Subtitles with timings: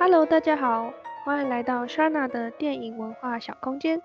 [0.00, 4.00] Hello，大家好，欢迎来到 Shana 的电影文化小空间。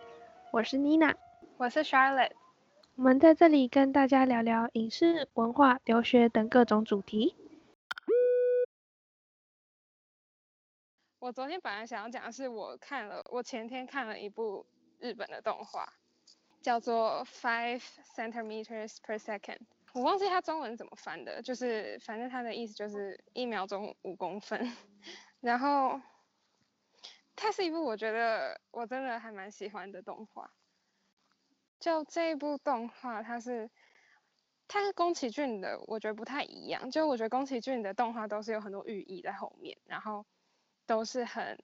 [0.51, 1.13] 我是 Nina，
[1.57, 2.31] 我是 Charlotte。
[2.95, 7.35] 我们在这里跟大家聊聊影视、文化、留学等各种主题。
[11.19, 14.65] 我昨天本来想要讲的是，我看了，我前天看了一部
[14.97, 15.87] 日本的动画，
[16.59, 17.83] 叫做 Five
[18.15, 19.59] Centimeters per Second。
[19.93, 24.71] 我忘记它中文怎么翻的，就是反正它的意思就是一秒钟五公分。
[25.43, 26.01] 然后，
[27.35, 30.53] 它是一部我觉得我真的还蛮喜欢的动画。
[31.79, 33.69] 就这一部动画，它是
[34.69, 36.89] 它跟宫崎骏的我觉得不太一样。
[36.89, 40.25] 就我觉得宫崎骏的动画都是有很多寓意在后面，然后
[40.85, 41.59] 都是很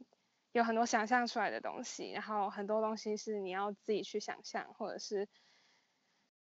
[0.51, 5.29] 有很多想象出来的东西，然后很多东西是你要自己去想象，或者是。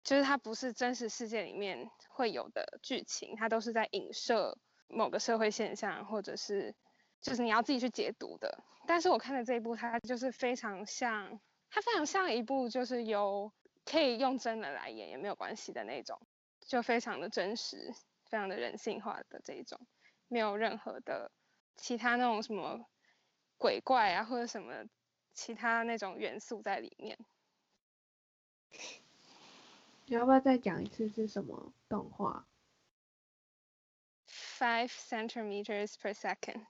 [0.01, 6.73] 就是它不是真实世界里面会有的剧情，它都是在影射某个社会现象，或者是
[7.21, 8.63] 就是你要自己去解读的。
[8.87, 11.39] 但是我看的这一部，它就是非常像，
[11.69, 13.51] 它非常像一部就是由
[13.85, 16.19] 可以用真人来演也没有关系的那种，
[16.61, 17.93] 就非常的真实，
[18.25, 19.79] 非常的人性化的这一种，
[20.27, 21.31] 没有任何的
[21.75, 22.85] 其他那种什么
[23.57, 24.85] 鬼怪啊或者什么
[25.33, 27.17] 其他那种元素在里面。
[30.05, 32.47] 你要不要再讲一次是什么动画
[34.27, 36.65] ？Five centimeters per second，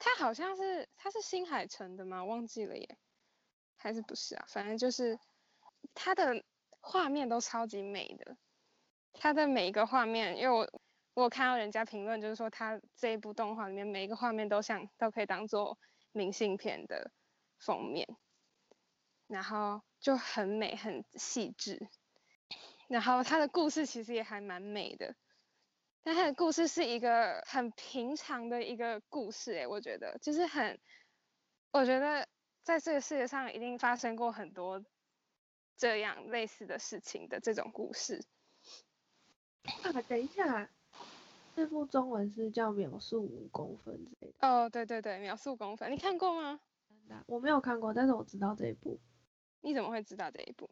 [0.00, 2.24] 它好像是它是新海诚的吗？
[2.24, 2.98] 忘记了耶，
[3.76, 4.44] 还是不是啊？
[4.48, 5.20] 反正就是
[5.94, 6.42] 它的
[6.80, 8.36] 画面都超级美的，
[9.12, 10.80] 它的每一个画面，因为我
[11.12, 15.78] 我看到人家评论就是说，他这一部动画里面每一个画面都像都可以当做
[16.12, 17.12] 明信片的
[17.58, 18.08] 封面，
[19.26, 21.88] 然后就很美很细致。
[22.88, 25.14] 然后他的故事其实也还蛮美的，
[26.02, 30.78] 但他的故事是一个很平常的一个故事，诶，我觉得就是很，
[31.72, 32.26] 我觉得
[32.62, 34.82] 在这个世界上一定发生过很多
[35.76, 38.24] 这样类似的事情的这种故事。
[39.64, 40.70] 啊，等一下，
[41.54, 44.48] 这部中文是叫《秒速五公分》之类的。
[44.48, 46.60] 哦，对对对，《秒速五公分》，你看过吗？
[47.26, 48.98] 我没有看过，但是我知道这一部。
[49.60, 50.70] 你怎么会知道这一部？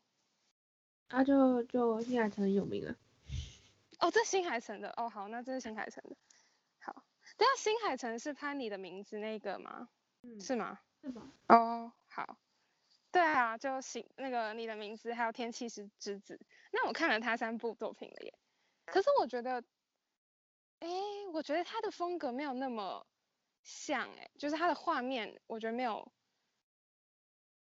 [1.08, 2.96] 啊，就就现在很有名啊。
[3.98, 6.16] 哦，这新海诚的哦，好，那这是新海诚的。
[6.80, 7.04] 好，
[7.36, 9.88] 等下新海诚是拍你的名字那个吗？
[10.22, 10.80] 嗯，是吗？
[11.02, 11.32] 是吗？
[11.48, 12.38] 哦，好。
[13.10, 16.38] 对啊，就新那个你的名字还有天气之之子，
[16.70, 18.38] 那我看了他三部作品了耶。
[18.84, 19.64] 可是我觉得，
[20.80, 20.88] 哎，
[21.32, 23.06] 我觉得他的风格没有那么
[23.62, 26.12] 像哎，就是他的画面，我觉得没有。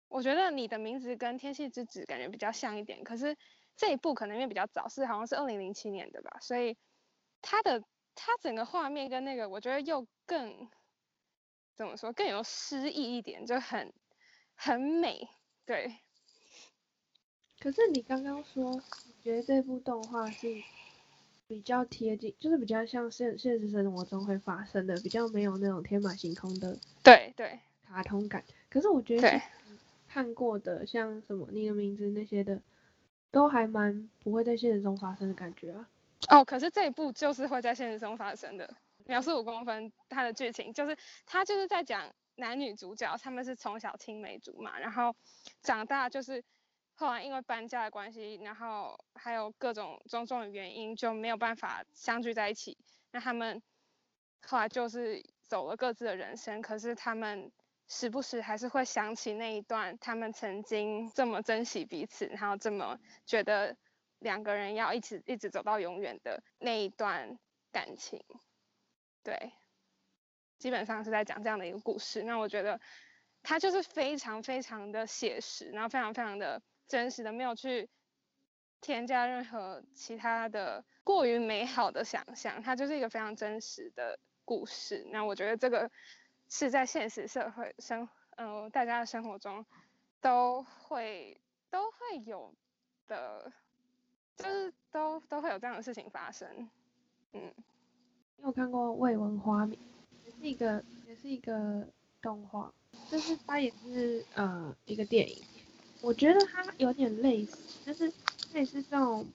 [0.08, 3.36] 我觉得你的名字跟天气之子感觉比较像一点，可是
[3.78, 6.78] 这一部可能因为比较早，是好像是二零零七年的吧，所以
[7.42, 7.84] 它的
[8.16, 10.70] 它整个画面跟那个我觉得又更
[11.76, 13.94] 怎么说更有诗意一点，就很
[14.56, 15.28] 很美，
[15.66, 15.98] 对。
[17.60, 20.62] 可是你刚刚说你觉得这部动画是
[21.48, 28.44] 比较贴近，就是比较像现现实生活中会发生的，比较没有那种天马行空的对对卡通感。
[28.70, 29.42] 可是我觉得。
[30.08, 32.62] 看过的像什么你的名字那些的，
[33.36, 35.90] 都还蛮不会在现实中发生的感觉啊。
[36.30, 38.74] 哦，可是这一部就是会在现实中发生的。
[39.08, 45.14] 描述五公分，它的剧情就是他就是在讲男女主角他们是从小青梅竹马，然后
[45.62, 46.42] 长大就是
[46.94, 52.78] 后来因为搬家的关系，然后还有各种种种的原因就没有办法相聚在一起。
[53.12, 53.62] 那他们
[54.48, 57.52] 后来就是走了各自的人生，可是他们。
[57.88, 63.78] 时不时还是会想起那一段，他们曾经这么珍惜彼此，然后这么觉得
[64.18, 67.38] 两个人要一起一直走到永远的那一段
[67.72, 68.24] 感情。
[69.22, 69.54] 对，
[70.58, 72.24] 基本上是在讲这样的一个故事。
[72.24, 72.82] 那我觉得
[73.44, 77.88] 它就是非常非常的写实，然后非常非常的真实的，没有去
[78.82, 82.64] 添加任何其他的过于美好的想象。
[82.64, 85.06] 它就是一个非常真实的故事。
[85.12, 85.92] 那我觉得这个。
[86.50, 88.08] 是在现实社会生，
[88.38, 89.66] 嗯，大家的生活中
[90.22, 91.40] 都会
[91.70, 92.54] 都会有
[93.08, 93.52] 的，
[94.38, 96.70] 就是都都会有这样的事情发生，
[97.34, 97.52] 嗯。
[98.38, 99.80] 你有看过《未闻花名》？
[100.26, 101.88] 也是一个也是一个
[102.22, 102.72] 动画，
[103.10, 105.42] 就是它也是呃一个电影。
[106.02, 108.12] 我觉得它有点类似，就是
[108.54, 109.26] 类似这种，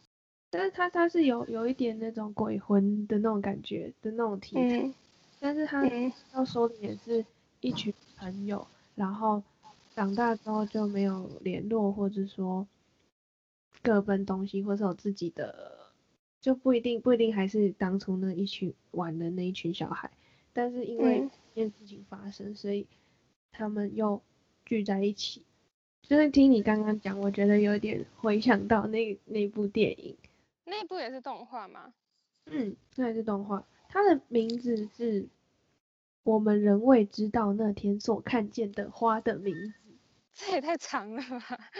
[0.50, 4.92] 但是它它是有有一点那种鬼魂的那种感觉的那种题材。
[5.40, 5.82] 但是他
[6.34, 7.24] 要说的也是
[7.60, 9.42] 一群朋友，然后
[9.94, 12.68] 长大之后就没有联络，或者说
[13.82, 15.90] 各奔东西，或者有自己的，
[16.40, 20.10] 就不一定不一定还是当初那一群玩的那一群小孩。
[20.52, 22.86] 但是因为这件事情发生，所以
[23.50, 24.20] 他们又
[24.66, 25.42] 聚在一起。
[26.02, 30.16] 就是听你刚刚讲，我觉得有点回想到那那部电影。
[30.64, 31.94] 那部也是动画吗？
[32.46, 33.64] 嗯，那也是动画。
[33.92, 35.28] 它的名字是
[36.22, 39.74] 我们仍未知道那天所看见的花的名字。
[40.32, 41.70] 这也太长了吧？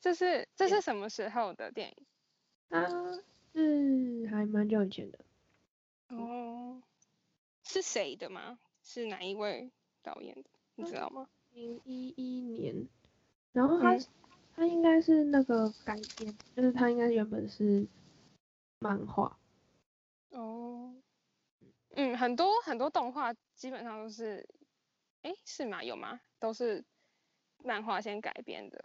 [0.00, 2.06] 这是这是什么时候的电影？
[2.70, 2.86] 它
[3.52, 5.18] 是还蛮久以前的。
[6.08, 6.80] 哦，
[7.64, 8.58] 是谁的吗？
[8.82, 9.72] 是哪一位
[10.02, 10.50] 导演的？
[10.76, 11.28] 你知道吗？
[11.52, 12.86] 零一一年，
[13.52, 13.98] 然后他
[14.54, 17.86] 他应该是那个改编，就是他应该原本是
[18.78, 19.36] 漫画。
[20.30, 20.63] 哦，
[21.96, 24.48] 嗯，很多很多动画基本上都是，
[25.22, 25.82] 哎，是吗？
[25.82, 26.20] 有吗？
[26.38, 26.84] 都是
[27.58, 28.84] 漫画先改编的，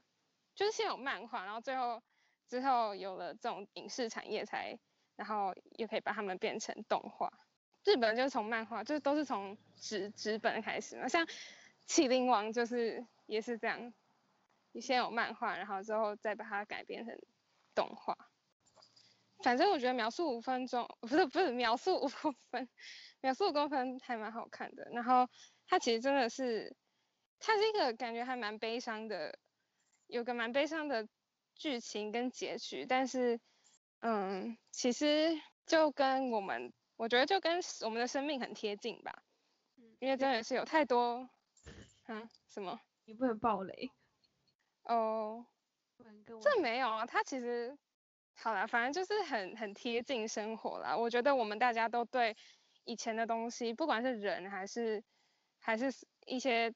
[0.55, 2.01] 就是先有漫画，然后最后
[2.47, 4.79] 之后有了这种影视产业才。
[5.15, 7.29] 然后又可以把它们变成动画。
[7.83, 11.09] 日本就是从漫画，就是都是从纸纸本开始嘛。
[11.09, 11.25] 像
[11.85, 13.93] 《麒麟王》就是也是这样，
[14.71, 17.19] 你先有漫画，然后之后再把它改编成
[17.75, 18.28] 动画。
[19.43, 22.69] 反正我觉得秒速五分钟不是不是秒速五公分，
[23.21, 24.89] 秒速五公分还蛮好看的。
[24.91, 25.27] 然后
[25.67, 26.75] 它其实真的是，
[27.39, 29.37] 它是一个感觉还蛮悲伤的，
[30.07, 31.07] 有个蛮悲伤的
[31.55, 33.39] 剧情跟结局，但是。
[34.01, 39.23] 嗯，其实就跟我们，我觉得就跟我们的生命很贴近吧。
[39.99, 41.29] 因为真的是有太多，
[42.07, 42.79] 嗯，什么？
[43.03, 43.91] 你不能暴雷。
[44.83, 45.45] 哦。
[46.41, 47.77] 这没有啊，它其实，
[48.41, 50.95] 好啦，反正就是很很贴近生活啦。
[50.95, 52.35] 我觉得我们大家都对
[52.85, 55.03] 以前的东西，不管是人还是
[55.59, 55.93] 还是
[56.25, 56.73] 一些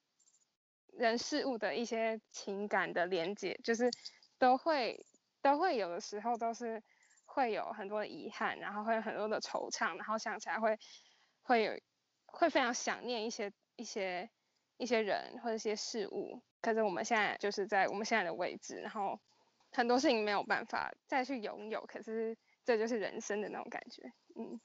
[0.91, 3.89] 人事物的一些情感的连接，就是
[4.37, 5.05] 都会
[5.41, 6.83] 都会有的时候都是。
[7.25, 10.77] 会有很多的遗憾，然后会有很多的惆怅，然后想起来会
[11.41, 11.79] 会有
[12.27, 14.29] 会非常想念一些一些
[14.77, 16.43] 一些人或者一些事物。
[16.61, 19.19] 可是我们现在就是在我们现在的位置，然后
[19.73, 21.85] 很多事情没有办法再去拥有。
[21.85, 24.59] 可是这就是人生的那种感觉，嗯。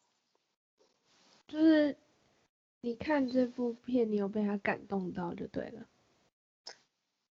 [1.48, 1.96] 就是
[2.80, 5.86] 你看这部片，你有被他感动到就对了。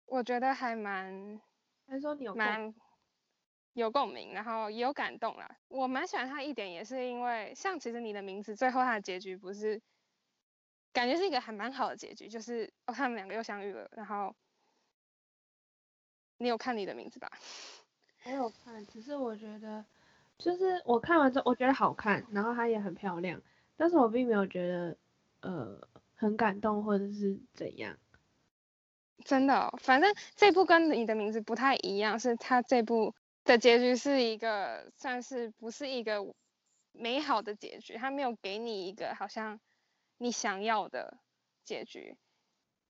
[0.05, 1.39] 我觉得还蛮，
[1.87, 2.73] 还是说你有蛮。
[3.73, 5.55] 有共鸣，然后也有感动啦。
[5.67, 9.79] 我蛮喜欢他一点，也是因为像其实你的名字最后他的结局不是，
[10.91, 13.87] 感觉是一个还蛮好的结局，就是哦他们两个又相遇了。
[13.91, 14.35] 然后
[16.37, 17.31] 你有看你的名字吧？
[18.23, 19.85] 我有看，只是我觉得
[20.37, 23.41] 就是我看完之后我觉得好看，然后它也很漂亮，
[23.75, 24.97] 但是我并没有觉得
[25.41, 27.97] 呃很感动或者是怎样。
[29.25, 33.15] 真的，反正这部跟你的名字不太一样，是它这部。
[33.43, 36.35] 的结局是一个算是不是一个
[36.91, 39.61] 美好的结局，它没有给你一个好像
[40.17, 41.17] 你想要的
[41.63, 42.17] 结局，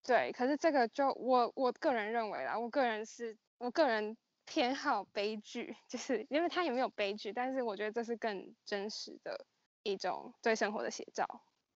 [0.03, 0.31] 对。
[0.31, 9.45] 可是这个就我我个人认为啦，我个人是我个人偏好悲剧，就是因为他有没有悲剧，但是我觉得这是更真实的
[9.83, 11.25] 一种对生活的写照。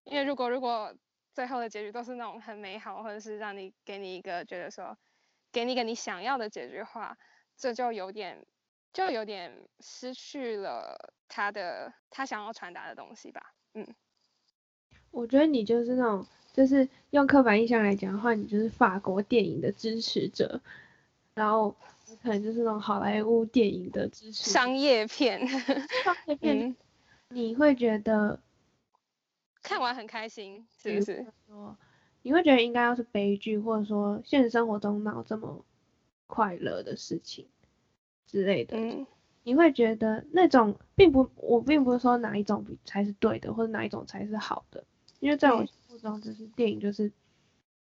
[0.04, 0.96] 因为如果如果
[1.34, 4.98] 最后的结局都是那种很美好，或者是让你给你一个觉得说
[5.52, 7.18] 给你一个你想要的结局的话，
[7.58, 8.46] 这就有点。
[8.94, 13.88] 就有点失去了他的他想要传达的东西吧，嗯，
[15.12, 20.62] 我觉得你就是那种，就是用刻板印象来讲的话，你就是法国电影的支持者，
[21.34, 21.76] 然后
[22.22, 26.76] 可能就是那种好莱坞电影的支持商业片，商业片，
[27.30, 28.40] 你会觉得
[29.62, 31.26] 看完很开心，是不是？
[31.48, 31.78] 说
[32.22, 35.64] 你会觉得应该要是悲剧，或者说现实生活中哪有这么
[36.28, 37.48] 快乐的事情？
[38.28, 38.78] 之类的，
[39.44, 44.84] 你会觉得那种并不，我并不是说哪一种才是对的，或者哪一种才是好的，
[45.20, 45.66] 因为在我
[46.02, 47.12] 中，就是电影就是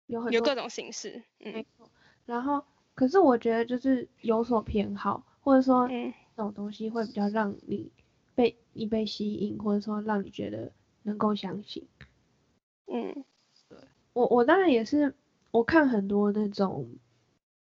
[0.06, 1.90] 有很有各种形式，没错。
[2.26, 7.90] 然后，可是我觉得就是有所偏好，或者说这种东西会比较让你
[8.34, 10.70] 被你被吸引，或者说让你觉得
[11.02, 11.88] 能够相信。
[12.86, 13.24] 嗯，
[13.68, 13.78] 对
[14.12, 15.14] 我我当然也是，
[15.50, 16.88] 我看很多那种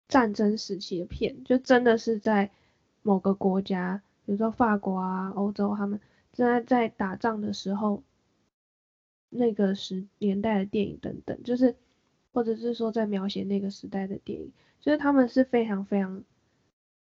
[0.07, 2.49] 战争时期的片，就真的是在。
[3.03, 5.97] 某个国家，比如说法国啊、欧洲，他们
[6.33, 8.03] 正在在打仗的时候，
[9.29, 11.75] 那个时年代的电影等等，就是，
[12.33, 16.23] 或者是说在描写那个时代的电影，就是他们是非常非常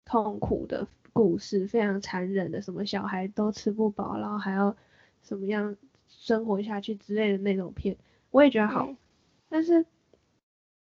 [0.05, 4.77] 痛苦的故事，非常残忍的，什么小孩都吃不饱，然后还要
[5.23, 5.77] 什么样
[6.09, 7.97] 生活下去之类的那种片，
[8.31, 8.95] 我也觉得好，
[9.49, 9.87] 但是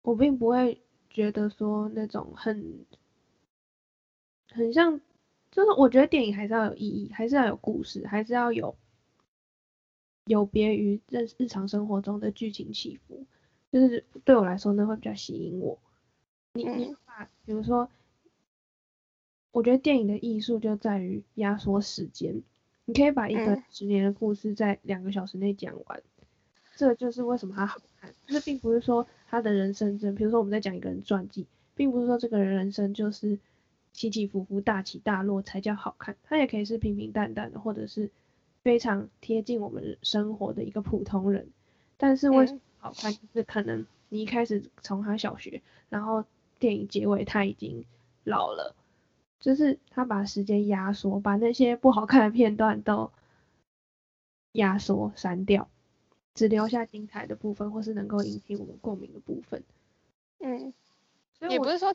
[0.03, 0.81] 我并不会
[1.11, 2.85] 觉得说那种很。
[4.55, 4.99] 很像，
[5.51, 8.75] 就是我觉得电影还是要有意义，还是要有故事，还是要有
[10.27, 13.25] 有别于日日常生活中的剧情起伏，
[13.73, 15.79] 就是对我来说呢会比较吸引我。
[16.55, 17.89] 你你嗯把比如说，
[19.53, 22.43] 我觉得电影的艺术就在于压缩时间，
[22.85, 26.03] 你可以把一个嗯十年的故事在两个小时内讲完，
[26.75, 28.13] 这就是为什么它好看。
[28.27, 33.39] 就是并不是说他的人生真，比如说我们在讲一个人传记，并不是说这个人人生就是
[33.93, 38.11] 起起伏伏、大起大落才叫好看，它也可以是平平淡淡的，或者是
[38.67, 41.49] 非常贴近我们生活的一个普通人。
[41.97, 43.13] 但是为什么嗯好看？
[43.13, 46.25] 就是可能你一开始从他小学，然后
[46.59, 47.85] 电影结尾他已经
[48.25, 48.75] 老了，
[49.39, 53.13] 就是他把时间压缩，把那些不好看的片段都
[54.51, 55.69] 压缩删掉，
[56.35, 59.63] 只留下精彩的部分，或是能够引起我们共鸣的部分。
[60.41, 60.75] 嗯，
[61.39, 61.95] 所以我也不是说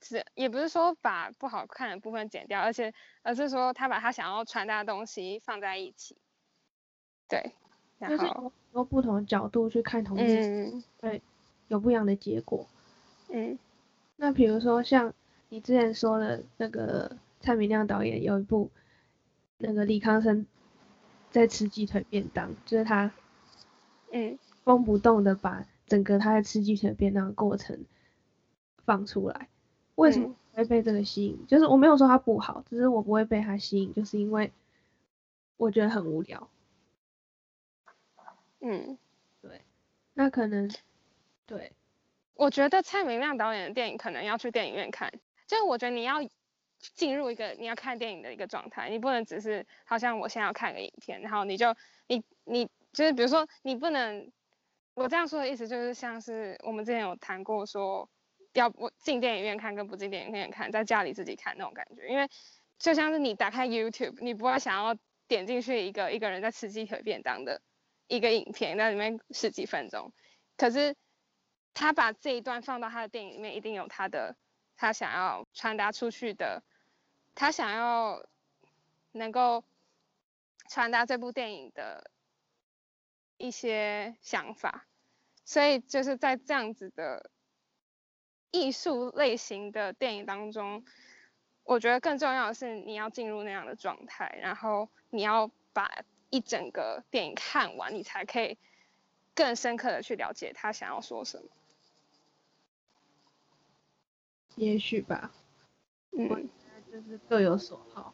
[0.00, 6.16] 只，也不是说把不好看的部分剪掉，而且而是说他把他想要传达的东西放在一起。
[7.28, 7.52] 对，
[7.98, 11.22] 然就是后有很多不同的角度去看同一件事，对
[11.68, 12.66] 有不一样的结果。
[13.28, 13.58] 嗯
[14.16, 15.12] 那比如说像
[15.48, 18.70] 你之前说的那个蔡明亮导演有一部，
[19.58, 20.46] 那个李康生
[21.30, 23.12] 在吃鸡腿便当，就是他
[24.10, 27.84] 嗯风不动的把整个他在吃鸡腿便当的过程
[28.84, 29.48] 放出来。
[29.98, 31.46] 为什么会被这个吸引？
[31.46, 34.52] 就是我没有说它不好，只是我不会被它吸引，就是因为
[35.56, 36.48] 我觉得很无聊。
[38.60, 38.96] 嗯，
[39.40, 39.62] 对
[40.14, 40.70] 那可能
[41.46, 41.72] 对，
[42.34, 45.12] 我觉得蔡明亮导演的电影可能要去电影院看，
[45.46, 46.16] 就是我觉得你要
[46.94, 51.74] 进入一个你要看电影的一个状态，你不能只是好像我现在要看个影片，然后你就
[52.06, 54.30] 你你就是比如说你不能，
[54.94, 58.08] 我这样说的意思就是像是我们之前有谈过说，
[58.58, 62.28] 要不进电影院看跟不进电影院看，在家里自己看那种感觉，因为
[62.78, 64.96] 就像是你打开 YouTube，你不会想要
[65.28, 67.62] 点进去一个一个人在吃鸡腿便当的
[68.08, 70.12] 一个影片，在里面十几分钟，
[70.56, 70.96] 可是
[71.72, 74.36] 他把这一段放到他的电影里面，一定有他的
[74.76, 76.62] 他想要传达出去的，
[77.36, 78.26] 他想要
[79.12, 79.62] 能够
[80.68, 82.10] 传达这部电影的
[83.36, 84.86] 一些想法，
[85.44, 87.30] 所以就是在这样子的
[88.50, 90.84] 艺术类型的电影当中，
[91.64, 95.90] 我觉得更重要的是你要进入那样的状态，然后你要把
[96.30, 98.56] 一整个电影看完，你才可以
[99.34, 101.48] 更深刻的去了解他想要说什么。
[104.56, 105.30] 也许吧，
[106.10, 106.48] 嗯，
[106.90, 108.12] 就是各有所好。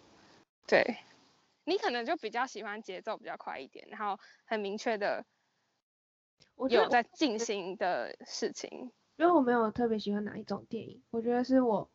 [0.66, 0.98] 对，
[1.64, 5.24] 你可能就比较喜欢节奏比较快一点，然后很明确的
[6.54, 8.92] 我有在进行的事情。
[9.16, 11.88] 因为我没有特别喜欢哪一种电影，我觉得是我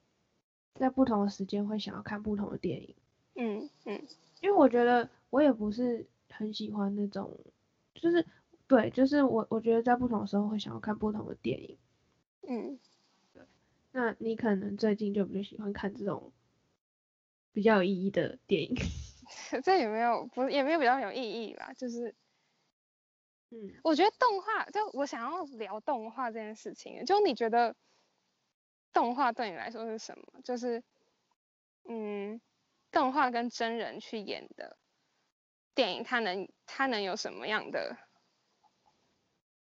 [0.76, 2.96] 在不同的时间会想要看不同的电影，
[3.36, 4.02] 嗯嗯
[4.42, 7.38] 因为我觉得我也不是很喜欢那种，
[7.96, 8.26] 就是
[8.68, 11.78] 对，就是我我觉得在不同的时候会想要看不同的电影。
[12.48, 12.80] 嗯，
[13.34, 13.44] 对
[13.92, 16.32] 那你可能最近就比较喜欢看这种
[17.52, 18.76] 比较有意义的电影，
[19.64, 22.16] 这也没有不也没有比较有意义啦，就是
[23.52, 27.76] 嗯，我觉得动画，就我想要聊动画这件事情，就你觉得
[28.94, 30.42] 动画对你来说是什么？
[30.44, 30.84] 就是
[31.84, 32.40] 嗯，
[32.92, 34.78] 动画跟真人去演的
[35.74, 37.98] 电影，它能它能有什么样的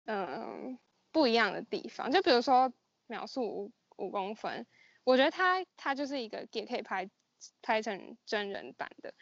[0.06, 0.80] 嗯
[1.12, 2.12] 不一样的地方？
[2.12, 2.72] 就比如说
[3.08, 4.66] 秒速五五公分，
[5.04, 7.10] 我觉得它它就是一个也可以拍
[7.62, 9.14] 拍成真人版的，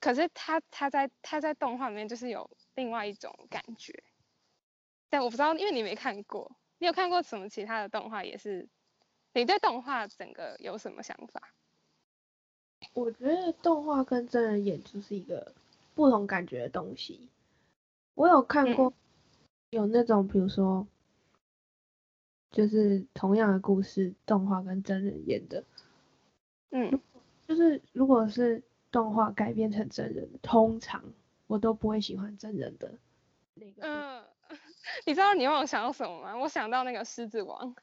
[0.00, 4.02] 可是它它在它在动画里面就是有另外一种感觉，
[5.08, 8.24] 但我不知道，因为你没看过，你有看过什么其他的动画？
[8.24, 8.68] 也是
[9.34, 11.52] 你对动画整个有什么想法？
[12.94, 15.54] 我觉得动画跟真人演就是一个
[15.94, 17.28] 不同感觉的东西。
[18.14, 18.92] 我有看过
[19.70, 20.86] 有那种，比如说，
[22.50, 25.64] 就是同样的故事，动画跟真人演的，
[26.70, 27.00] 嗯
[27.46, 31.04] 就是如果是动画改编成真人，通常
[31.50, 32.96] 我都不会喜欢真人的
[33.54, 33.82] 那个。
[33.82, 34.24] 嗯，
[35.04, 36.36] 你知道你让我想到什么吗？
[36.36, 37.74] 我想到那个《狮子王》，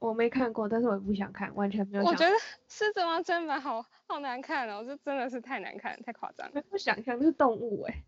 [0.00, 2.34] 我没看过，但是我也不想看，完全没有想我觉得
[2.66, 6.60] 《狮子王》真版好好难看哦，这真的是太难看，太夸张了。
[6.62, 8.02] 不想象，那是动物哎、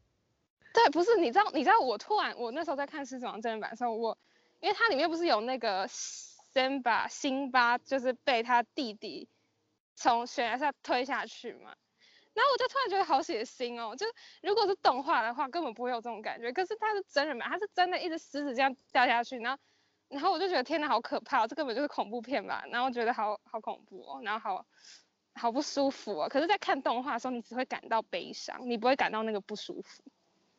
[0.75, 4.19] 对，不是，你知道，你知道，我突然，我那时候在看《狮子王》真人版的时候，我
[4.59, 9.29] 因为它里面不是有那个辛巴，辛巴就是被他弟弟
[9.95, 11.77] 从悬崖上推下去嘛，
[12.35, 14.07] 然后我就突然觉得好血腥哦，就
[14.43, 19.63] 如果是动画的话，根本不会有这种感觉，可是它是真人版，它是真的一只狮子这样掉下去，然后
[20.09, 24.67] 然后我就觉得天哪，好可怕、哦，这根本就是恐怖片吧，然后觉得好好恐怖哦，然后好
[25.35, 30.03] 好不舒服哦，可是，在看动画的时候，你只会感到悲伤，你不会感到那个不舒服。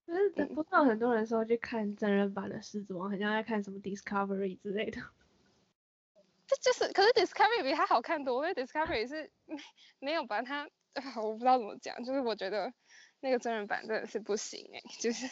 [0.08, 5.00] 就是不知道很多人说去看真人版的《狮子王》，很像在看什么 Discovery 之类的。
[6.48, 9.58] 这就是，可是 Discovery 比它好看多，因为 Discovery 是没
[10.00, 10.68] 没有把它，
[11.22, 12.74] 我不知道怎么讲，就是我觉得
[13.22, 15.30] 那个真人版真的是不行哎， 就是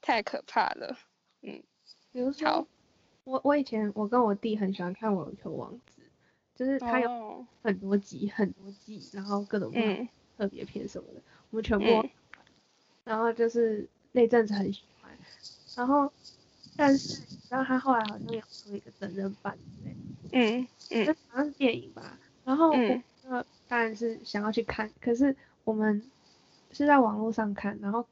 [0.00, 0.96] 太可怕了。
[1.42, 1.62] 嗯，
[2.12, 2.66] 比如说，
[3.24, 6.02] 我我以前我跟我弟很喜欢看《网球王子》，
[6.58, 9.72] 就是他有很多集很多季，然后各种
[10.36, 12.08] 特别片什么的，我们全部。
[13.04, 15.10] 然后就是那阵子很喜欢，
[15.76, 16.12] 然后
[16.76, 19.96] 但是然后他后来好像有出一个真人版之类，
[20.32, 22.18] 嗯嗯，好像是电影吧。
[22.44, 23.02] 然后我
[23.68, 26.02] 当然是想要去看，可是我们
[26.72, 28.06] 是在网络上看，然后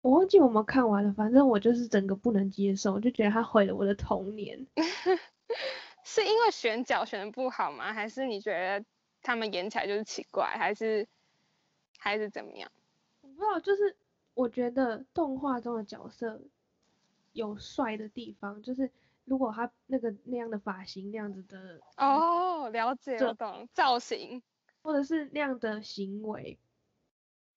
[0.00, 4.66] 我忘记我们看完了，反正我就是整个不能接受，就觉得他毁了我的童年。
[6.04, 7.92] 是因为选角选的不好吗？
[7.92, 8.84] 还是你觉得
[9.22, 11.06] 他们演起来就是奇怪，还是
[11.98, 12.70] 还是怎么样？
[13.20, 13.96] 我不知道，就是。
[14.34, 16.40] 我觉得动画中的角色
[17.34, 18.90] 有帅的地方，就是
[19.32, 24.42] 如果他那个那样的发型那样子的哦，了解我懂造型，
[24.82, 26.60] 或者是那样的行为，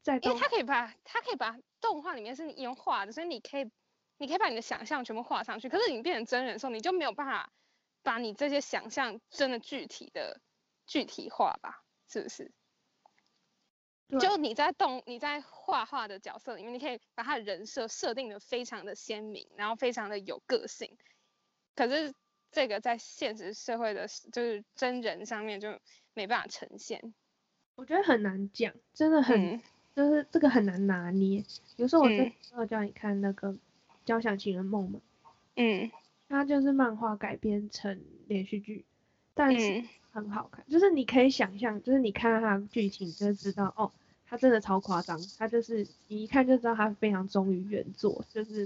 [0.01, 3.69] 在因为他可以把他可以把动画里面是你用画的，所以你可以
[4.15, 5.67] 你可以把你的想象全部画上去。
[5.67, 7.51] 可是你变成真人的时候，你就没有办法
[8.03, 10.39] 把你这些想象真的具体的
[10.87, 11.83] 具体化吧？
[12.07, 12.53] 是不是？
[14.17, 20.97] 就你在动你在画画的角色里面，你可以把他的人设设定的非常的鲜明，然后非常的有个性。
[21.75, 22.13] 可是
[22.51, 25.77] 这个在现实社会的，就是真人上面就
[26.13, 27.13] 没办法呈现。
[27.75, 29.61] 我觉得很难讲，真的很，
[29.95, 31.43] 就是这个很难拿捏。
[31.75, 32.33] 比如说我之前
[32.67, 33.51] 叫你看那个
[34.05, 34.99] 《交响情人梦》嘛，
[35.55, 35.91] 嗯，
[36.29, 38.85] 它就是漫画改编成连续剧，
[39.33, 39.83] 但是。
[40.15, 43.91] 很好看，就是你可以想象，就是你看到它的剧情就知道，哦，
[44.25, 48.65] 它真的超夸张，它就是你一看就知道它非常忠于原作，就是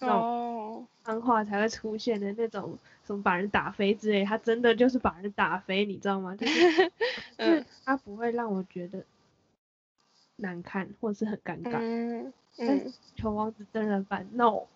[0.00, 6.36] 那种漫画才会出现的那种什么把人打飞之类，他真的就是把人打飞，你知道吗？
[6.36, 6.92] 就是
[7.38, 9.04] 是它不会让我觉得
[10.36, 11.78] 难看或者是很尴尬。
[11.80, 12.92] 嗯嗯。
[13.16, 14.66] 球王子真人版，no。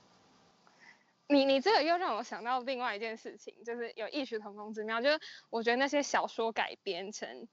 [1.29, 5.01] 你你这个又让我想到另外一件事情，就是有异曲同工之妙。
[5.01, 7.49] 就是我觉得那些小说改编成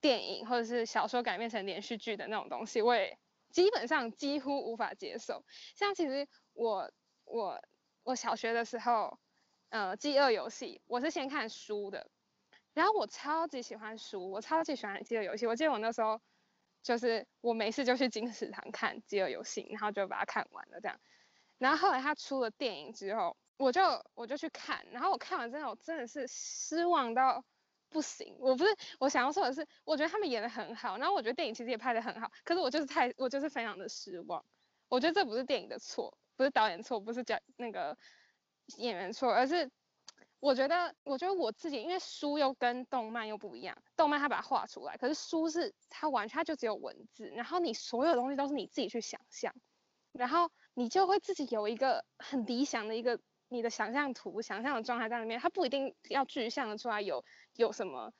[0.00, 3.16] 电影，或者是小说改编成连续剧的那种东西，我也
[3.50, 5.44] 基本上几乎无法接受。
[5.76, 6.90] 像其实我
[7.24, 7.60] 我
[8.02, 9.18] 我小学的时候，
[9.68, 12.08] 呃，饥饿游戏我是先看书的，
[12.72, 15.46] 然后我超级喜欢书，我超级喜欢饥饿游戏。
[15.46, 16.20] 我记得我那时候
[16.82, 20.98] 就是我没事就去金石堂看饥饿游戏，然后就把它看完了这样。
[21.58, 23.82] 然后后来他出了电影之后，我就
[24.14, 27.44] 我就去看，然后我看完之后，我真的是失望到
[27.88, 28.36] 不行。
[28.40, 34.44] 我不是我想要说的是，我觉得他们演的很好，然后我觉得电影其实也拍的很好，可是我就是太我就是非常的失望。
[34.88, 37.96] 我觉得这不是电影的错，不是导演错，不是讲那个
[38.78, 39.70] 演员错，而是
[40.40, 49.54] 我觉得我觉得我自己，因为书又跟动漫又不一样，动漫它把它画出来，可是书是它完全它就只有文字，然后你所有东西都是你自己去想象，
[50.12, 50.50] 然后。
[50.76, 58.12] 你就会自己有一个很理想的一个你的想象图、想象的状态在里面，它不一定要具象的出来有有什么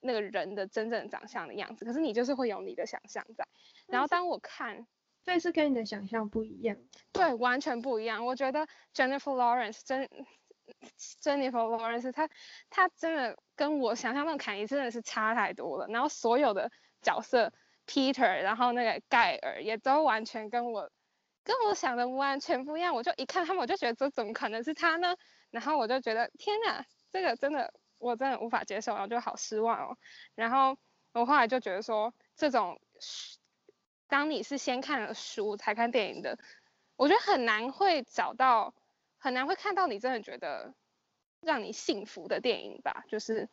[0.00, 3.48] 那个人的真正长相的样子，可是你就是会有你的想象在。
[3.86, 4.86] 然后当我看，
[5.24, 6.76] 这是跟你的想象不一样，
[7.12, 8.24] 对，完全不一样。
[8.26, 10.08] 我觉得 Jennifer Lawrence 真
[11.22, 12.28] Jennifer Lawrence 她
[12.70, 15.86] 她真的跟我想象那种凯莉真的是差太多了。
[15.88, 17.52] 然后所有的角色
[17.86, 20.90] Peter，然后那个盖尔也都完全跟我。
[21.44, 25.16] 跟我想的完全不一样，我就一看他们，我就觉得这怎么可能是他呢？
[25.50, 29.98] 然后我就觉得天哪，这个真的我真的无法接受，然后就好失望哦。
[30.36, 30.78] 然后
[31.12, 32.80] 我后来就觉得说，这种
[34.12, 36.38] 当你是先看了书才看电影的，
[36.96, 38.74] 我觉得很难会找到，
[39.16, 40.74] 很难会看到你真的觉得
[41.40, 43.06] 让你幸福的电影吧。
[43.08, 43.48] 就是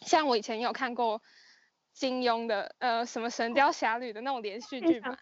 [0.00, 1.20] 像我以前有看过
[1.92, 5.18] 金庸的呃什么《神雕侠侣》的那种连续剧嘛。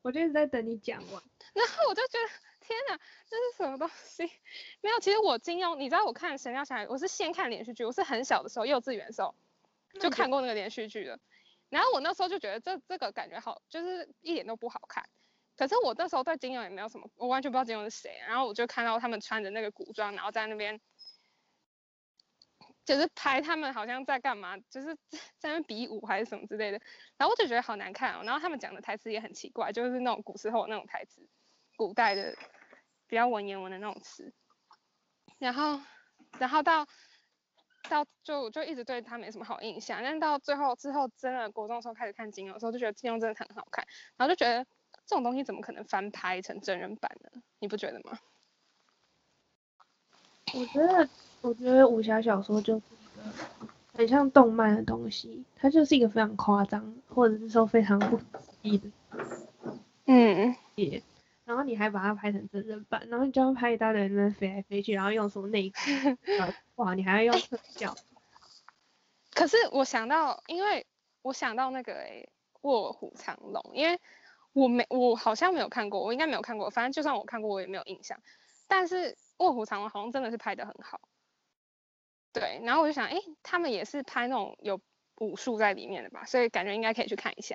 [0.00, 2.28] 我就一直在等你讲完，然后我就觉得
[2.66, 4.22] 天哪，这是什么东西？
[4.80, 9.34] 没有，其实我金庸，你知道我看《神雕侠侣》，我是先看连续剧，我是很小的时候，幼稚园的时候
[10.00, 11.20] 就看过那个连续剧的。
[11.72, 15.02] 然后我那时候就觉得这这个感觉好，就是一点都不好看。
[15.56, 18.18] 可是我那时候对金庸也没有什么，我完全不知道金庸是谁。
[18.28, 20.78] 然后我就看到他们穿着那个古装，然后在那边。
[22.84, 24.98] 就是拍他们好像在干嘛，就是
[25.38, 26.80] 在那比武还是什么之类的，
[27.16, 28.22] 然后我就觉得好难看哦。
[28.24, 31.24] 然后他们讲的台词也很奇怪，就是那种古时候那种台词，
[31.76, 32.36] 古代的
[33.06, 34.34] 比较文言文的那种词。
[35.38, 35.80] 然后，
[36.40, 36.84] 然后到
[37.92, 40.02] 到就就一直对他没什么好印象。
[40.02, 44.64] 但到最后之后，真的国中的时候开始看金庸的时候，就觉得金庸真的很好看，然后就觉得
[45.06, 47.42] 这种东西怎么可能翻拍成真人版呢？
[47.60, 48.18] 你不觉得吗？
[50.54, 51.08] 我觉得，
[51.40, 58.90] 我觉得武侠小说就是一个很像动漫的东西，它就是一个非常夸张，或者是说非常不可思议的
[60.06, 61.02] 嗯，也。
[61.44, 65.76] 然后你还把它拍成真人版，然后你就要拍一大堆人在飞来飞去，然后用什么内裤，
[66.82, 67.96] 哇，你还要用特效。
[69.30, 70.84] 可是我想到，因为
[71.22, 72.28] 我想到那个诶，
[72.62, 74.00] 《卧虎藏龙》，因为
[74.52, 78.20] 我没，我好像没有看过，我应该没有看过，反正就算我看过，我也没有印象。
[78.66, 81.00] 但是《卧虎藏龙》好像真的是拍的很好，
[82.32, 82.60] 对。
[82.64, 84.80] 然后我就想，哎，他们也是拍那种有
[85.18, 87.54] 武术在里面的吧，所以感觉应该可以去看一下，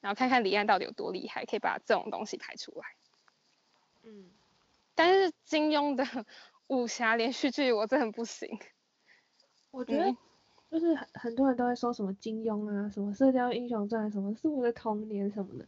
[0.00, 2.86] 然后看看李安到底有多厉害，可以把这种东西拍出来。
[4.02, 4.30] 嗯，
[4.94, 6.04] 但是金庸的
[6.68, 8.48] 武侠连续剧我真的不行。
[9.70, 10.16] 我觉得
[10.70, 15.66] 就是很很多人都会说什么金庸啊，什么《射雕英雄传》，什么是我的童年什么的。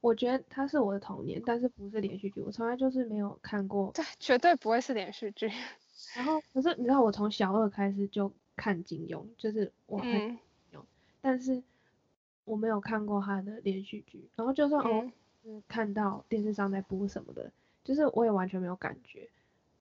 [0.00, 3.90] 我觉得它是我的童年，但是不是连续剧，我从来就是没有看过。
[3.92, 5.50] 对，绝对不会是连续剧。
[6.14, 10.38] 然后可是你知道，我从小二开始就看金庸，就是我很金
[10.72, 10.80] 庸，
[11.20, 11.62] 但是
[12.44, 14.28] 我没有看过他的连续剧。
[14.36, 14.82] 然后就算
[15.42, 17.50] 我看到电视上在播什么的。
[17.84, 19.26] 就是我也完全没有感觉，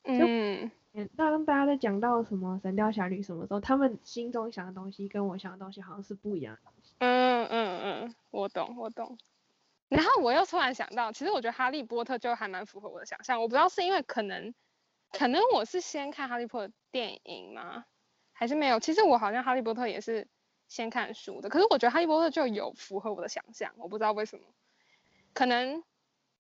[0.08, 0.72] 嗯，
[1.16, 6.72] 当大家在讲到什么《神雕侠侣》什么时候，他们心中想的东西跟我想的东西好像是不一样的。
[7.00, 9.18] 嗯嗯嗯，我懂我懂。
[9.90, 13.42] 然后我又突然想到，其实我觉得《哈利波特》就还蛮符合我的想象。
[13.42, 14.54] 我不知道是因为可能，
[15.12, 17.86] 可能我是先看《哈利波特》电影吗？
[18.32, 18.80] 还是没有？
[18.80, 20.28] 其实我好像《哈利波特》也是
[20.68, 21.50] 先看书的。
[21.50, 24.46] 可是我觉得《哈利波特》就有符合我的想象，我不知道为什么，
[25.34, 25.84] 可能。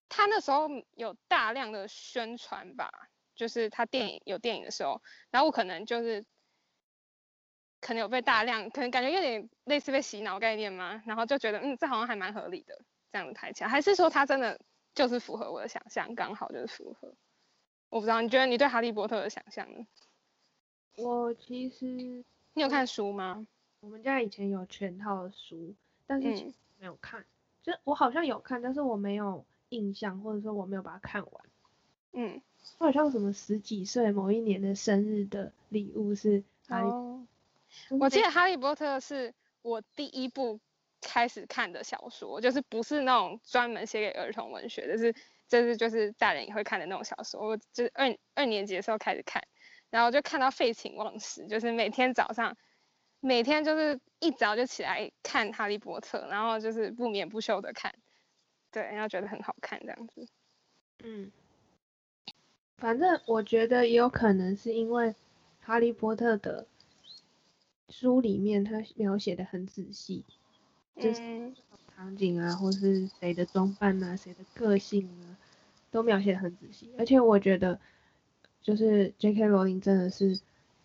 [0.09, 2.89] 他那时候有大量的宣传吧，
[3.37, 6.25] 就是他电影有电影的时候，然后我可能就是
[7.79, 14.59] 可能有被大量，可能感觉有点类似被洗脑概念嘛，然后就觉得嗯，这好像还蛮合理的，这样子拍起来，还是说他真的
[14.93, 17.13] 就是符合我的想象，刚好就是符合。
[17.89, 19.87] 我不知道，你觉得你对哈利波特的想象呢？
[20.97, 23.47] 我其实你有看书吗？
[23.79, 26.27] 我们家以前有全套的书，但是
[26.77, 27.23] 没有看，
[27.61, 29.45] 就我好像有看，但是我没有。
[29.69, 31.45] 印象，或者说我没有把它看完。
[32.13, 32.41] 嗯，
[32.77, 36.87] 好像什么十几岁某一年的生日的礼物是哈利。
[37.99, 40.59] 我记得《哈利波特》是我第一部
[41.01, 45.13] 开始看的小说，就是不是那种专门写给儿童文学的，是
[45.47, 47.47] 这是就是大人也会看的那种小说。
[47.47, 49.43] 我就是二二年级的时候开始看，
[49.89, 52.57] 然后就看到废寝忘食，就是每天早上
[53.19, 57.93] 每天就是一早就起来看《哈利波特》，然后就是不眠不休的看。
[58.71, 60.27] 对，然后觉得很好看这样子。
[61.03, 61.31] 嗯，
[62.77, 65.07] 反正我觉得也有可能是因为
[65.59, 66.67] 《哈利波特》的
[67.89, 70.23] 书里面他描写的很仔细，
[70.95, 71.53] 就是
[71.95, 75.37] 场景啊，或是谁的装扮啊，谁的个性啊，
[75.89, 76.91] 都描写的很仔细。
[76.99, 77.79] 而且我觉得，
[78.61, 79.47] 就是 J.K.
[79.47, 80.39] 罗琳真的是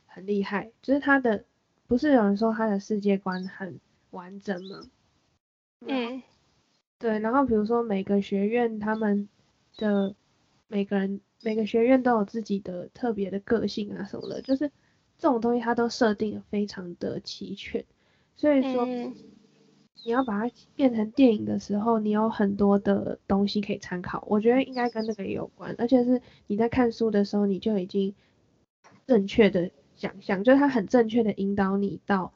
[0.07, 1.45] 很厉害，就是他的，
[1.87, 3.79] 不是有人说他的世界观很
[4.13, 4.81] 完整吗？
[5.81, 6.23] 嗯。
[6.99, 9.29] 对，然后比如说每个学院他们
[9.77, 10.15] 的
[10.69, 14.69] 每个人每个学院都有自己的特别的个性啊什么的，就是
[15.19, 17.85] 这种东西它都设定的非常的齐全，
[18.37, 18.87] 所以说
[20.05, 28.15] 你要把它变成电影的时候，你有很多的东西可以参考，我觉得应该跟这个也有关，而且是你在看书的时候你就已经
[29.07, 32.33] 正确的想象，就是它很正确的引导你到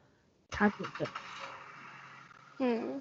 [0.51, 1.07] 他觉得，
[2.59, 3.01] 嗯。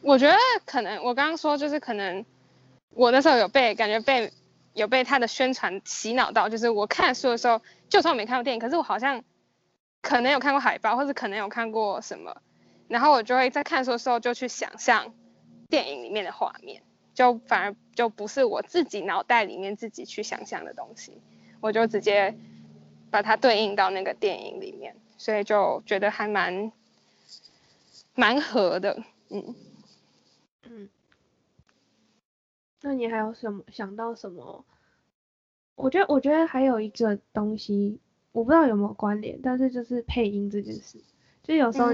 [0.00, 2.24] 我觉得可能我刚刚说就是可能
[2.98, 4.32] 我那时候有被感觉被
[4.74, 9.22] 有被他的宣传洗脑到，就是我看书的时候，就算我没看过电影，可是我好像
[10.02, 12.42] 可能有看过海报，或者可能有看过什么，
[12.88, 15.14] 然后我就会在看书的时候就去想象
[15.68, 16.82] 电影里面的画面，
[17.14, 21.22] 就反而就不是我自己脑袋里面自己去想象的东西，
[21.60, 22.34] 我就直接
[23.12, 26.72] 把它对应到那个电影里面，所以就觉得还蛮
[28.16, 29.54] 蛮合的，嗯。
[30.70, 30.88] 嗯，
[32.82, 34.64] 那你还有什么想到什么？
[35.74, 38.00] 我觉得，我觉得还有一个东西，
[38.32, 41.02] 我不知道有没有关联，但是就是配音这件事，
[41.42, 41.88] 就有时候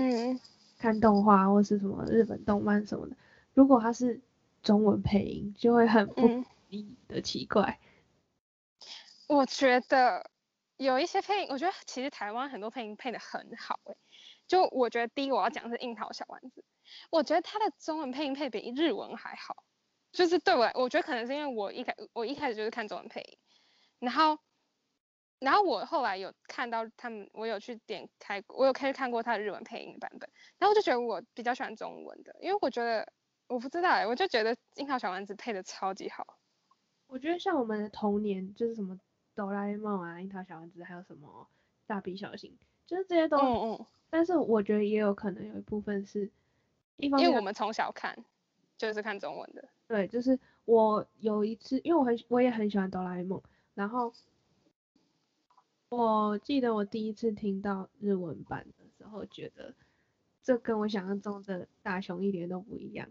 [0.79, 3.17] 看动画或是什么日本动漫什么的，
[3.53, 4.21] 如果它是
[4.63, 7.79] 中文配音，就会很不理的奇怪。
[9.27, 10.31] 我觉得
[10.77, 13.97] 有一些配音，我觉得其实台湾很多配音配的很好诶。
[14.47, 16.63] 就我觉得第一我要讲的是樱桃小丸子。
[17.11, 19.63] 我觉得它的中文配音配比日文还好，
[20.15, 23.37] 就是对我，我觉得可能是因为我一开我一开始就是看中文配音，
[23.99, 24.39] 然后
[25.41, 33.13] 然后我后来有看到他们，我有去点开，我有开始看过他的日文配音版本，然后我就觉得我比较喜欢中文的，因为我觉得
[33.49, 36.39] 我不知道哎，我就觉得樱桃小丸子配的超级好。
[37.09, 38.99] 我觉得像我们的童年就是什么
[39.35, 41.49] 哆啦 A 梦啊、樱桃小丸子，还有什么
[41.89, 46.31] 蜡笔小新，就是这些都，嗯嗯，但是我觉得也有可能有一部分是，
[46.99, 48.17] 一方面因为我们从小看
[48.79, 53.43] 就是看中文的，对，就是我有一次，因为我很我也很喜欢哆啦 A 梦，
[53.75, 54.13] 然后
[55.91, 59.75] 我记得我第一次听到日文版的时候，觉得
[60.43, 63.09] 这跟我想象中的大雄一点都不一样，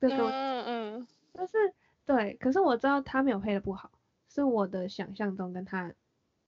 [0.00, 1.72] 这跟我嗯嗯，但是
[2.04, 3.90] 对，可是我知道他没有配的不好，
[4.28, 5.94] 是我的想象中跟他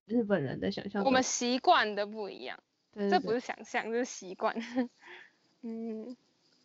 [0.06, 2.59] 日本人的想象中，我们习惯的不一样，
[2.92, 4.56] 这不是想象，这是习惯。
[5.62, 6.16] 嗯。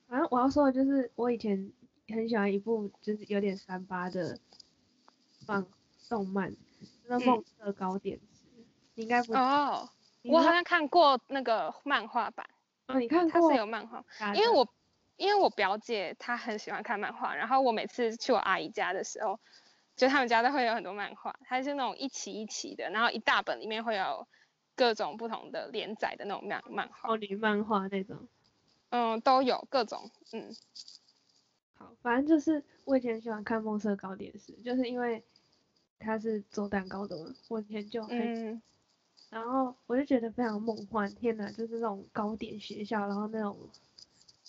[0.07, 1.71] 反正我要说的就是，我以前
[2.11, 4.37] 很喜欢一部就是有点三八的
[5.45, 5.65] 放
[6.09, 6.55] 动漫，
[7.09, 8.45] 叫梦色糕点师》，
[8.95, 9.89] 你应该不，哦，
[10.23, 12.49] 我好像看过那个漫画版，
[12.87, 13.57] 哦，你看过它是？
[13.57, 14.03] 有漫画，
[14.35, 14.67] 因为我
[15.17, 19.39] 因为我表姐她很喜欢看漫画，然后我每次去我阿姨家的时候，
[19.95, 24.27] 就他们家都会有很多漫画，它是那种一期一期的，然后一大本里面会有
[24.75, 28.27] 各种不同的连载的那种漫漫画，少女漫画那种。
[28.89, 30.53] 嗯，都有各种，嗯
[31.81, 35.23] 好，反正就是我以前喜欢看《梦色糕点师》，就是因为
[35.97, 38.61] 他是做蛋糕的嘛，我以前就很嗯。
[39.31, 43.57] 然后我就觉得非常梦幻，天哪，就是那种糕点学校，然后那种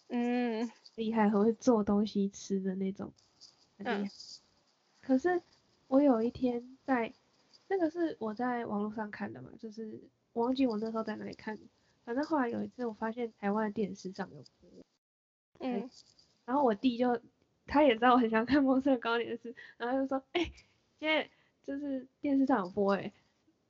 [0.09, 0.71] 嗯。
[0.97, 3.11] 厉害，很会做东西吃的那种，
[3.79, 4.11] 很厉嗯。
[5.01, 5.41] 可是
[5.89, 7.15] 我有一天在，
[7.69, 9.99] 那个是我在网络上看的嘛，就是
[10.35, 11.63] 我忘记我那时候在哪里看的，
[12.05, 14.71] 反正后来有一次我发现台湾的电视上有播，
[15.61, 15.89] 嗯
[16.45, 17.21] 然后我弟就
[17.67, 20.51] 他也知道我很喜欢看《梦色高点师》，然后就说，哎、
[20.99, 21.29] 现在
[21.67, 23.13] 就是电视上有播哎、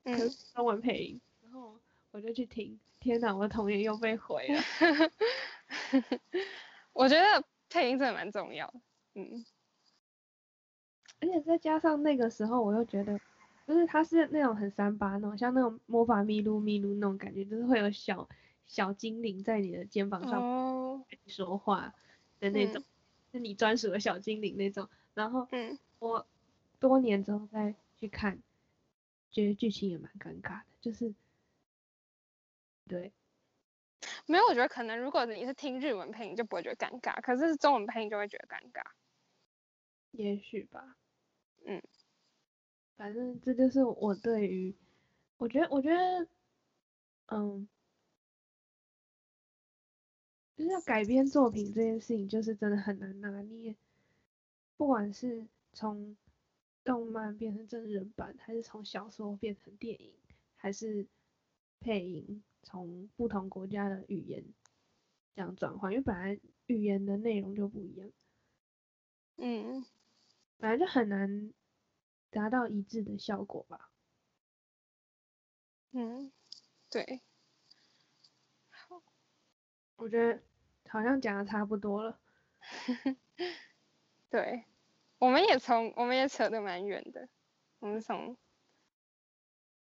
[0.05, 1.77] 可嗯是中文配音，然后
[2.11, 4.63] 我就去听，天哪，我的童年又被毁了。
[6.93, 8.81] 我觉得配音真的蛮重要的，
[9.15, 9.45] 嗯
[11.21, 13.19] 而且再加上那个时候，我又觉得，
[13.67, 18.29] 就是他是那种很三八那种，像那种魔法咪噜咪噜那种感觉，就是会有小
[18.67, 21.95] 小精灵在你的肩膀上说话
[22.43, 22.83] 的那种，
[23.33, 24.89] 是你专属的小精灵那种。
[25.15, 26.27] 然后嗯我
[26.81, 28.43] 多年之后再去看，
[29.31, 31.15] 觉得剧情也蛮尴尬的，就是
[32.89, 33.13] 对，
[34.27, 38.83] 没有，我觉得可能如果你是听日文配音就不会觉得尴尬，可是中文配音就会觉得尴尬。
[40.11, 40.97] 也许吧。
[41.65, 41.81] 嗯，
[42.97, 44.75] 反正这就是我对于，
[45.37, 46.27] 我觉得，我觉得，
[47.27, 47.69] 嗯，
[50.63, 53.75] 就是要改编作品这件事情，就是真的很难拿捏。
[54.77, 56.17] 不管是从
[56.85, 60.15] 动漫变成真人版，还是从小说变成电影，
[60.55, 61.09] 还是
[61.81, 64.45] 配音从不同国家的语言
[65.35, 68.09] 这样转换，因为本来语言的内容就不一样。
[69.39, 69.85] 嗯
[70.59, 71.53] 本来就很难
[72.31, 73.91] 达到一致的效果吧。
[75.91, 76.31] 嗯，
[76.89, 77.21] 对，
[79.97, 80.41] 我觉得
[80.93, 82.19] 好像讲的差不多了。
[84.29, 84.67] 对，
[85.19, 87.31] 我们也从我们也扯得蛮远的，
[87.79, 88.37] 我们从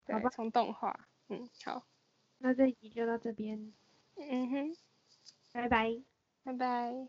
[0.05, 1.87] 对好吧从动画，嗯好，
[2.37, 3.73] 那这一集就到这边，
[4.17, 4.77] 嗯哼，
[5.53, 6.03] 拜拜。
[6.45, 7.09] 拜拜。